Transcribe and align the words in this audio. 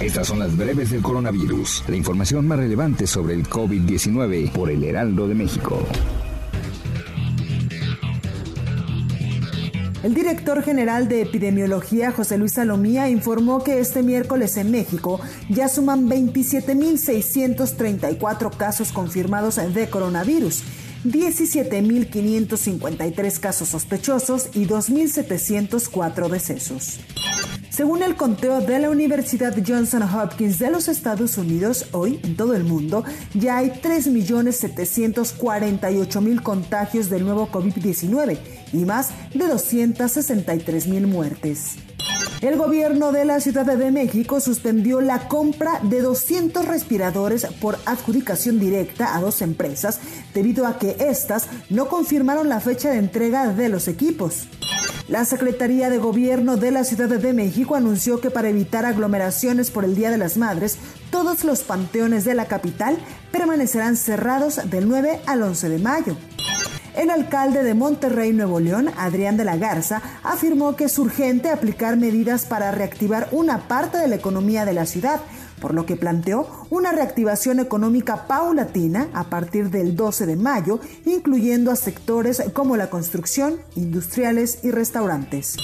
Estas 0.00 0.26
son 0.28 0.38
las 0.40 0.54
breves 0.54 0.90
del 0.90 1.00
coronavirus, 1.00 1.84
la 1.88 1.96
información 1.96 2.46
más 2.46 2.58
relevante 2.58 3.06
sobre 3.06 3.32
el 3.32 3.48
COVID-19 3.48 4.52
por 4.52 4.70
el 4.70 4.84
Heraldo 4.84 5.26
de 5.26 5.34
México. 5.34 5.82
El 10.02 10.12
director 10.12 10.62
general 10.62 11.08
de 11.08 11.22
epidemiología, 11.22 12.12
José 12.12 12.36
Luis 12.36 12.52
Salomía, 12.52 13.08
informó 13.08 13.64
que 13.64 13.80
este 13.80 14.02
miércoles 14.02 14.58
en 14.58 14.70
México 14.70 15.18
ya 15.48 15.68
suman 15.68 16.10
27.634 16.10 18.54
casos 18.54 18.92
confirmados 18.92 19.58
de 19.72 19.88
coronavirus. 19.88 20.62
17.553 21.06 23.40
casos 23.40 23.70
sospechosos 23.70 24.50
y 24.52 24.66
2.704 24.66 26.28
decesos. 26.28 27.00
Según 27.76 28.02
el 28.02 28.16
conteo 28.16 28.60
de 28.62 28.78
la 28.78 28.88
Universidad 28.88 29.54
Johnson 29.54 30.02
Hopkins 30.02 30.58
de 30.58 30.70
los 30.70 30.88
Estados 30.88 31.36
Unidos, 31.36 31.88
hoy 31.92 32.18
en 32.22 32.34
todo 32.34 32.54
el 32.54 32.64
mundo 32.64 33.04
ya 33.34 33.58
hay 33.58 33.68
3.748.000 33.68 36.42
contagios 36.42 37.10
del 37.10 37.26
nuevo 37.26 37.50
COVID-19 37.50 38.38
y 38.72 38.86
más 38.86 39.10
de 39.34 39.44
263.000 39.44 41.06
muertes. 41.06 41.74
El 42.40 42.56
gobierno 42.56 43.12
de 43.12 43.26
la 43.26 43.40
Ciudad 43.40 43.66
de 43.66 43.90
México 43.90 44.40
suspendió 44.40 45.02
la 45.02 45.28
compra 45.28 45.78
de 45.82 46.00
200 46.00 46.64
respiradores 46.64 47.44
por 47.60 47.76
adjudicación 47.84 48.58
directa 48.58 49.14
a 49.14 49.20
dos 49.20 49.42
empresas 49.42 50.00
debido 50.32 50.66
a 50.66 50.78
que 50.78 50.96
éstas 50.98 51.48
no 51.68 51.90
confirmaron 51.90 52.48
la 52.48 52.60
fecha 52.60 52.88
de 52.88 52.96
entrega 52.96 53.52
de 53.52 53.68
los 53.68 53.86
equipos. 53.86 54.48
La 55.08 55.24
Secretaría 55.24 55.88
de 55.88 55.98
Gobierno 55.98 56.56
de 56.56 56.72
la 56.72 56.82
Ciudad 56.82 57.08
de 57.08 57.32
México 57.32 57.76
anunció 57.76 58.20
que 58.20 58.30
para 58.30 58.48
evitar 58.48 58.84
aglomeraciones 58.84 59.70
por 59.70 59.84
el 59.84 59.94
Día 59.94 60.10
de 60.10 60.18
las 60.18 60.36
Madres, 60.36 60.78
todos 61.12 61.44
los 61.44 61.62
panteones 61.62 62.24
de 62.24 62.34
la 62.34 62.46
capital 62.46 62.98
permanecerán 63.30 63.96
cerrados 63.96 64.60
del 64.68 64.88
9 64.88 65.20
al 65.26 65.42
11 65.42 65.68
de 65.68 65.78
mayo. 65.78 66.16
El 66.96 67.10
alcalde 67.10 67.62
de 67.62 67.74
Monterrey, 67.74 68.32
Nuevo 68.32 68.58
León, 68.58 68.90
Adrián 68.96 69.36
de 69.36 69.44
la 69.44 69.56
Garza, 69.56 70.02
afirmó 70.24 70.74
que 70.74 70.84
es 70.84 70.98
urgente 70.98 71.50
aplicar 71.50 71.96
medidas 71.96 72.44
para 72.44 72.72
reactivar 72.72 73.28
una 73.30 73.68
parte 73.68 73.98
de 73.98 74.08
la 74.08 74.16
economía 74.16 74.64
de 74.64 74.72
la 74.72 74.86
ciudad, 74.86 75.20
por 75.60 75.74
lo 75.74 75.86
que 75.86 75.96
planteó 75.96 76.46
una 76.70 76.92
reactivación 76.92 77.60
económica 77.60 78.26
paulatina 78.26 79.08
a 79.12 79.24
partir 79.24 79.70
del 79.70 79.96
12 79.96 80.26
de 80.26 80.36
mayo, 80.36 80.80
incluyendo 81.04 81.70
a 81.70 81.76
sectores 81.76 82.42
como 82.52 82.76
la 82.76 82.90
construcción, 82.90 83.56
industriales 83.74 84.60
y 84.62 84.70
restaurantes. 84.70 85.56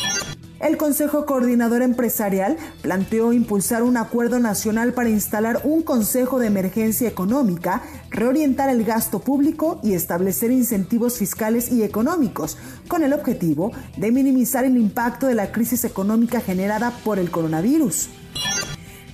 El 0.63 0.77
Consejo 0.77 1.27
Coordinador 1.27 1.83
Empresarial 1.83 2.57
planteó 2.83 3.33
impulsar 3.33 3.83
un 3.83 3.97
acuerdo 3.97 4.39
nacional 4.39 4.93
para 4.93 5.09
instalar 5.09 5.63
un 5.65 5.83
Consejo 5.83 6.39
de 6.39 6.47
Emergencia 6.47 7.09
Económica, 7.09 7.83
reorientar 8.11 8.69
el 8.69 8.85
gasto 8.85 9.19
público 9.19 9.81
y 9.83 9.95
establecer 9.95 10.53
incentivos 10.53 11.19
fiscales 11.19 11.73
y 11.73 11.83
económicos, 11.83 12.59
con 12.87 13.03
el 13.03 13.13
objetivo 13.13 13.73
de 13.97 14.13
minimizar 14.13 14.65
el 14.65 14.77
impacto 14.77 15.27
de 15.27 15.35
la 15.35 15.51
crisis 15.51 15.83
económica 15.83 16.41
generada 16.41 16.93
por 17.03 17.19
el 17.19 17.33
coronavirus. 17.33 18.09